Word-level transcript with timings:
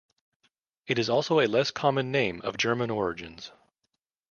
It 0.87 0.97
is 0.97 1.11
also 1.11 1.39
a 1.39 1.45
less 1.45 1.69
common 1.69 2.11
name 2.11 2.41
of 2.41 2.57
German 2.57 2.89
origins. 2.89 3.51